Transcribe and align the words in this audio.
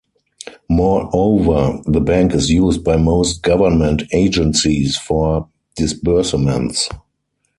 Moreover, 0.67 1.79
the 1.85 1.99
bank 2.01 2.33
is 2.33 2.49
used 2.49 2.83
by 2.83 2.97
most 2.97 3.43
government 3.43 4.01
agencies 4.11 4.97
for 4.97 5.47
disbursements. 5.75 6.89